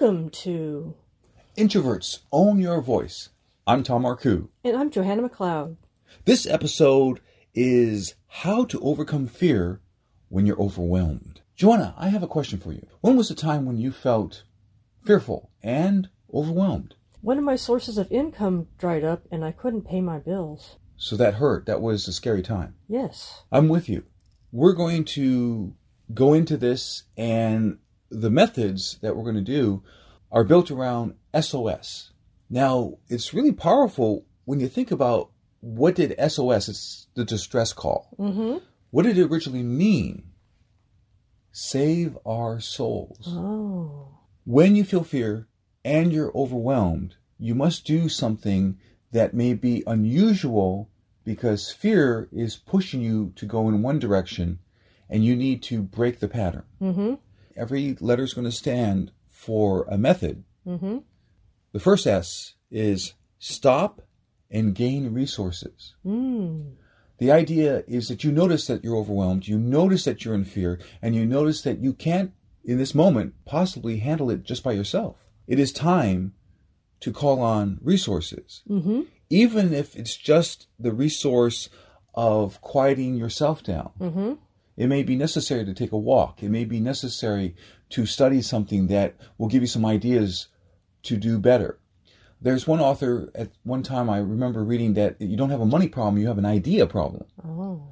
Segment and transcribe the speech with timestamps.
[0.00, 0.94] Welcome to.
[1.58, 3.28] Introverts Own Your Voice.
[3.66, 4.48] I'm Tom Marcoux.
[4.64, 5.76] And I'm Johanna McLeod.
[6.24, 7.20] This episode
[7.54, 9.82] is how to overcome fear
[10.30, 11.42] when you're overwhelmed.
[11.54, 12.86] Joanna, I have a question for you.
[13.02, 14.44] When was the time when you felt
[15.04, 16.94] fearful and overwhelmed?
[17.20, 20.76] One of my sources of income dried up and I couldn't pay my bills.
[20.96, 21.66] So that hurt.
[21.66, 22.74] That was a scary time.
[22.88, 23.42] Yes.
[23.52, 24.04] I'm with you.
[24.50, 25.74] We're going to
[26.14, 27.78] go into this, and
[28.10, 29.82] the methods that we're going to do
[30.32, 32.10] are built around SOS.
[32.48, 38.08] Now, it's really powerful when you think about what did SOS, it's the distress call.
[38.18, 38.58] Mm-hmm.
[38.90, 40.24] What did it originally mean?
[41.52, 43.26] Save our souls.
[43.28, 44.08] Oh.
[44.44, 45.46] When you feel fear
[45.84, 48.78] and you're overwhelmed, you must do something
[49.12, 50.90] that may be unusual
[51.24, 54.58] because fear is pushing you to go in one direction
[55.08, 56.64] and you need to break the pattern.
[56.80, 57.14] Mm-hmm.
[57.60, 60.44] Every letter is going to stand for a method.
[60.66, 60.98] Mm-hmm.
[61.72, 64.00] The first S is stop
[64.50, 65.94] and gain resources.
[66.04, 66.72] Mm.
[67.18, 70.80] The idea is that you notice that you're overwhelmed, you notice that you're in fear,
[71.02, 72.32] and you notice that you can't,
[72.64, 75.16] in this moment, possibly handle it just by yourself.
[75.46, 76.32] It is time
[77.00, 78.62] to call on resources.
[78.68, 79.02] Mm-hmm.
[79.28, 81.68] Even if it's just the resource
[82.14, 83.90] of quieting yourself down.
[84.00, 84.32] Mm-hmm.
[84.80, 86.42] It may be necessary to take a walk.
[86.42, 87.54] It may be necessary
[87.90, 90.48] to study something that will give you some ideas
[91.02, 91.78] to do better.
[92.40, 95.88] There's one author at one time I remember reading that you don't have a money
[95.88, 97.26] problem, you have an idea problem.
[97.46, 97.82] Oh.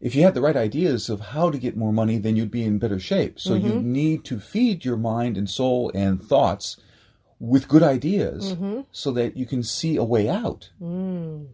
[0.00, 2.64] If you had the right ideas of how to get more money, then you'd be
[2.64, 3.38] in better shape.
[3.38, 6.76] So you need to feed your mind and soul and thoughts
[7.38, 8.80] with good ideas Mm-hmm.
[8.90, 10.70] so that you can see a way out.
[10.82, 11.46] Mm.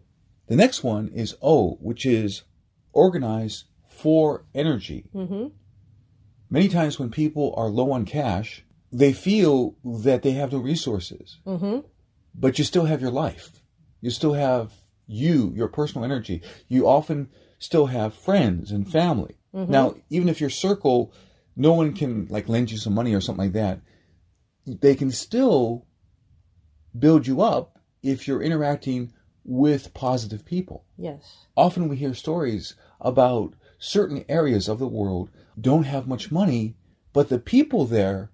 [0.47, 2.41] The next one is O, which is
[2.93, 3.65] organize
[4.01, 5.05] for energy.
[5.13, 5.47] Mm-hmm.
[6.49, 11.39] Many times when people are low on cash, they feel that they have no resources,
[11.45, 11.79] Mm-hmm.
[12.35, 13.61] but you still have your life.
[14.01, 14.73] You still have
[15.07, 16.41] you, your personal energy.
[16.67, 19.35] You often still have friends and family.
[19.53, 21.13] Now, even if your circle,
[21.57, 23.81] no one can like lend you some money or something like that,
[24.65, 25.85] they can still
[26.97, 29.11] build you up if you're interacting
[29.43, 30.85] with positive people.
[30.97, 31.47] Yes.
[31.57, 36.75] Often we hear stories about certain areas of the world don't have much money,
[37.13, 38.31] but the people there,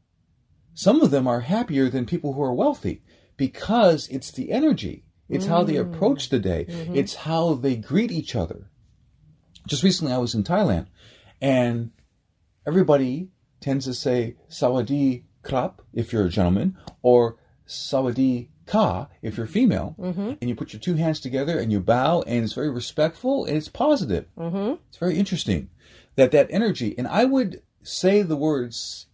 [0.73, 3.01] some of them are happier than people who are wealthy
[3.37, 5.05] because it's the energy.
[5.29, 5.81] It's how they mm.
[5.81, 6.65] approach the day.
[6.69, 6.95] Mm-hmm.
[6.95, 8.69] It's how they greet each other.
[9.67, 10.87] Just recently I was in Thailand
[11.41, 11.91] and
[12.65, 17.37] everybody tends to say Sawadi Krap if you're a gentleman or
[17.67, 19.95] Sawadi Ka if you're female.
[19.97, 20.33] Mm-hmm.
[20.39, 23.57] And you put your two hands together and you bow and it's very respectful and
[23.57, 24.25] it's positive.
[24.37, 24.75] Mm-hmm.
[24.89, 25.69] It's very interesting
[26.15, 29.07] that that energy, and I would say the words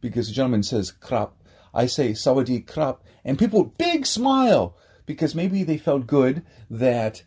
[0.00, 1.32] because the gentleman says krap.
[1.74, 4.76] I say sawadi krap, and people big smile
[5.06, 7.24] because maybe they felt good that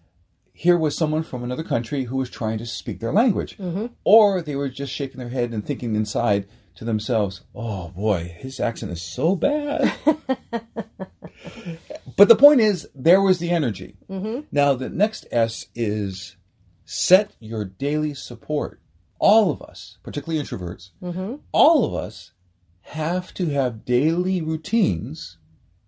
[0.54, 3.58] here was someone from another country who was trying to speak their language,
[4.04, 8.60] or they were just shaking their head and thinking inside to themselves, "Oh boy, his
[8.60, 9.94] accent is so bad."
[12.16, 13.96] but the point is, there was the energy.
[14.52, 16.36] Now the next S is
[16.86, 18.80] set your daily support.
[19.20, 21.36] All of us, particularly introverts, Mm-hmm.
[21.52, 22.32] all of us
[22.82, 25.38] have to have daily routines,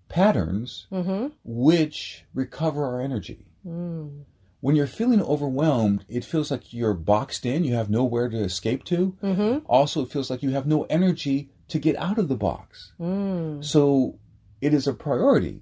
[0.08, 1.28] patterns, Mm-hmm.
[1.44, 3.46] which recover our energy.
[3.68, 4.24] Mm.
[4.62, 8.84] When you're feeling overwhelmed, it feels like you're boxed in, you have nowhere to escape
[8.86, 9.16] to.
[9.22, 9.66] Mm-hmm.
[9.68, 12.94] Also, it feels like you have no energy to get out of the box.
[13.00, 13.64] Mm.
[13.64, 14.18] So
[14.62, 15.62] it is a priority.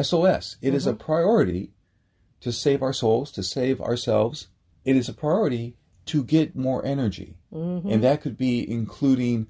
[0.00, 0.56] SOS.
[0.60, 1.70] It is a priority
[2.40, 4.48] to save our souls, to save ourselves.
[4.84, 5.76] It is a priority
[6.06, 7.36] to get more energy.
[7.52, 7.90] Mm-hmm.
[7.90, 9.48] And that could be including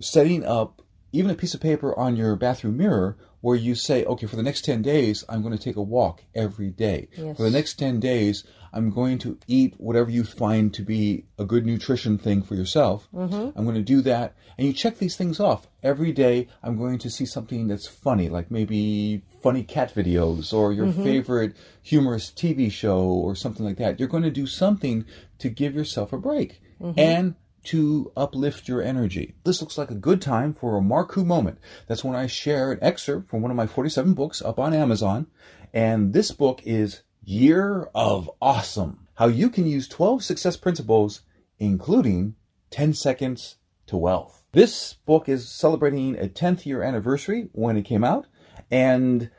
[0.00, 0.82] setting up
[1.14, 4.42] even a piece of paper on your bathroom mirror where you say, okay, for the
[4.42, 7.08] next 10 days, I'm going to take a walk every day.
[7.16, 7.36] Yes.
[7.36, 8.42] For the next 10 days,
[8.72, 13.06] I'm going to eat whatever you find to be a good nutrition thing for yourself.
[13.14, 13.56] Mm-hmm.
[13.56, 14.34] I'm going to do that.
[14.56, 15.68] And you check these things off.
[15.82, 20.72] Every day, I'm going to see something that's funny, like maybe funny cat videos or
[20.72, 24.00] your favorite humorous TV show or something like that.
[24.00, 25.04] You're going to do something
[25.38, 26.62] to give yourself a break
[26.96, 27.34] and
[27.64, 29.34] to uplift your energy.
[29.44, 31.58] This looks like a good time for a Marcoux moment.
[31.86, 35.26] That's when I share an excerpt from one of my 47 books up on Amazon.
[35.72, 41.22] And this book is Year of Awesome How You Can Use 12 Success Principles,
[41.58, 42.36] including
[42.70, 43.56] 10 Seconds
[43.86, 44.44] to Wealth.
[44.52, 48.26] This book is celebrating a 10th year anniversary when it came out.
[48.70, 49.30] And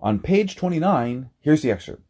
[0.00, 2.02] on page 29, here's the excerpt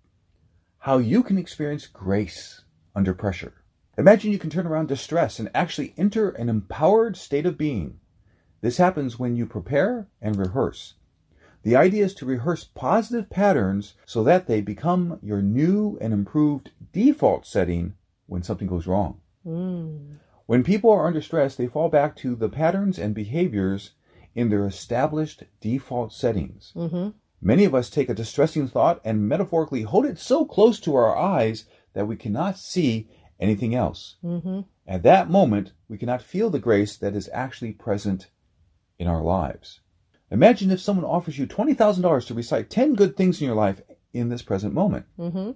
[0.79, 2.63] How You Can Experience Grace
[2.95, 3.66] Under Pressure.
[3.98, 7.98] Imagine you can turn around distress and actually enter an empowered state of being.
[8.60, 10.94] This happens when you prepare and rehearse.
[11.62, 16.70] The idea is to rehearse positive patterns so that they become your new and improved
[16.93, 17.94] default setting
[18.26, 19.20] when something goes wrong.
[19.46, 20.19] Mm.
[20.46, 23.93] When people are under stress, they fall back to the patterns and behaviors
[24.34, 26.72] in their established default settings.
[26.76, 27.08] Mm-hmm.
[27.40, 31.16] Many of us take a distressing thought and metaphorically hold it so close to our
[31.16, 31.64] eyes
[31.94, 33.08] that we cannot see
[33.41, 34.17] anything else.
[34.25, 34.61] Mm-hmm.
[34.87, 38.29] At that moment, we cannot feel the grace that is actually present
[38.99, 39.81] in our lives.
[40.31, 43.81] Imagine if someone offers you $20,000 to recite 10 good things in your life
[44.12, 45.06] in this present moment.
[45.19, 45.53] Mm-hmm.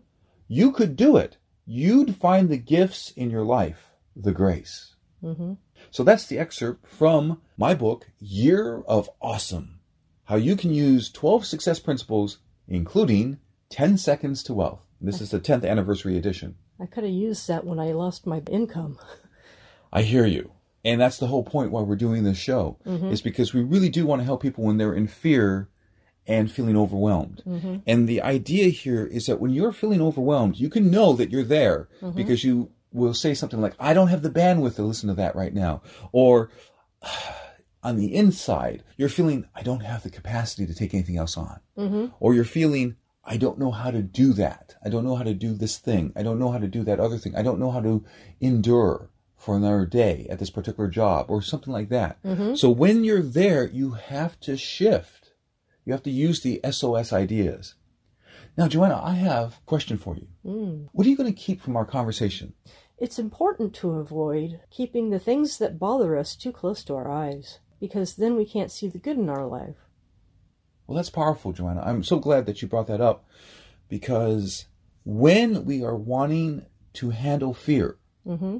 [0.48, 1.38] You could do it.
[1.66, 4.94] You'd find the gifts in your life, the grace.
[5.22, 5.54] Mm-hmm.
[5.90, 9.80] So that's the excerpt from my book, Year of Awesome
[10.24, 12.38] How You Can Use 12 Success Principles,
[12.68, 13.38] including
[13.70, 14.86] 10 Seconds to Wealth.
[15.00, 16.56] This is the 10th anniversary edition.
[16.80, 18.98] I could have used that when I lost my income.
[19.92, 20.52] I hear you.
[20.84, 23.10] And that's the whole point why we're doing this show, mm-hmm.
[23.10, 25.68] is because we really do want to help people when they're in fear
[26.26, 27.42] and feeling overwhelmed.
[27.46, 27.76] Mm-hmm.
[27.86, 31.42] And the idea here is that when you're feeling overwhelmed, you can know that you're
[31.42, 32.16] there mm-hmm.
[32.16, 35.36] because you will say something like, I don't have the bandwidth to listen to that
[35.36, 35.82] right now.
[36.12, 36.50] Or
[37.82, 41.60] on the inside, you're feeling, I don't have the capacity to take anything else on.
[41.76, 42.06] Mm-hmm.
[42.20, 42.96] Or you're feeling,
[43.30, 44.74] I don't know how to do that.
[44.84, 46.12] I don't know how to do this thing.
[46.16, 47.36] I don't know how to do that other thing.
[47.36, 48.04] I don't know how to
[48.40, 52.20] endure for another day at this particular job or something like that.
[52.24, 52.56] Mm-hmm.
[52.56, 55.30] So when you're there, you have to shift.
[55.84, 57.76] You have to use the SOS ideas.
[58.56, 60.26] Now, Joanna, I have a question for you.
[60.44, 60.88] Mm.
[60.90, 62.54] What are you going to keep from our conversation?
[62.98, 67.60] It's important to avoid keeping the things that bother us too close to our eyes
[67.78, 69.76] because then we can't see the good in our life.
[70.90, 71.84] Well, that's powerful, Joanna.
[71.86, 73.24] I'm so glad that you brought that up
[73.88, 74.64] because
[75.04, 77.96] when we are wanting to handle fear
[78.26, 78.58] Mm-hmm.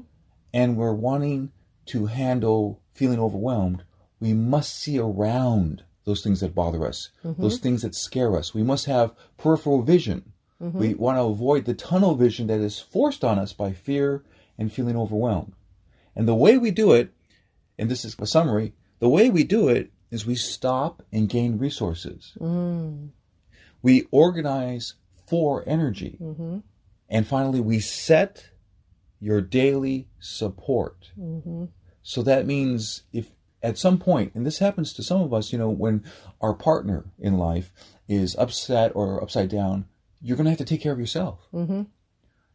[0.53, 1.51] and we're wanting
[1.87, 3.83] to handle feeling overwhelmed,
[4.21, 8.53] we must see around those things that bother us, those things that scare us.
[8.53, 10.31] We must have peripheral vision.
[10.59, 14.23] We want to avoid the tunnel vision that is forced on us by fear
[14.57, 15.51] and feeling overwhelmed.
[16.15, 17.13] And the way we do it,
[17.77, 21.57] and this is a summary, the way we do it is we stop and gain
[21.57, 22.33] resources.
[22.39, 23.09] Mm.
[23.81, 24.95] We organize
[25.27, 26.17] for energy.
[26.21, 26.59] Mm-hmm.
[27.09, 28.49] And finally, we set
[29.19, 31.11] your daily support.
[31.19, 31.65] Mm-hmm.
[32.03, 33.31] So that means if
[33.63, 36.03] at some point, and this happens to some of us, you know, when
[36.41, 37.71] our partner in life
[38.07, 39.85] is upset or upside down,
[40.21, 41.39] you're going to have to take care of yourself.
[41.53, 41.83] Mm-hmm.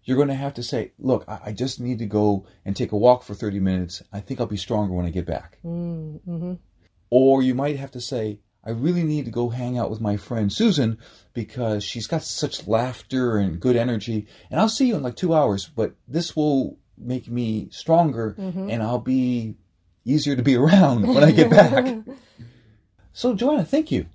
[0.03, 2.93] You're going to have to say, look, I, I just need to go and take
[2.93, 4.03] a walk for 30 minutes.
[4.13, 5.59] I think I'll be stronger when I get back.
[5.65, 6.55] Mm-hmm.
[7.11, 10.17] Or you might have to say, I really need to go hang out with my
[10.17, 10.99] friend Susan
[11.33, 14.27] because she's got such laughter and good energy.
[14.51, 18.69] And I'll see you in like two hours, but this will make me stronger mm-hmm.
[18.69, 19.55] and I'll be
[20.05, 21.95] easier to be around when I get back.
[23.13, 24.07] so, Joanna, thank you.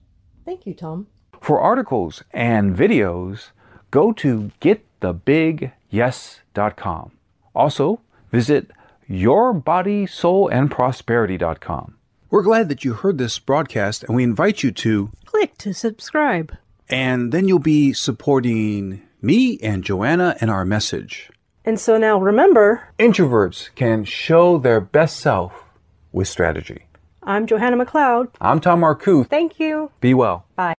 [0.43, 1.07] Thank you, Tom.
[1.39, 3.51] For articles and videos,
[3.89, 7.11] go to getthebigyes.com.
[7.53, 7.99] Also,
[8.31, 8.71] visit
[9.09, 11.95] yourbodysoulandprosperity.com.
[12.31, 16.55] We're glad that you heard this broadcast and we invite you to, Click to subscribe.
[16.89, 21.29] and then you'll be supporting me and Joanna and our message.
[21.65, 25.51] And so now remember, Introverts can show their best self
[26.13, 26.85] with strategy.
[27.21, 28.29] I'm Johanna McLeod.
[28.39, 29.27] I'm Tom Marcoux.
[29.27, 29.91] Thank you.
[29.99, 30.45] Be well.
[30.55, 30.73] Bye.